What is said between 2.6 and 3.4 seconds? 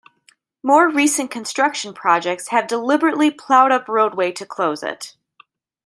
deliberately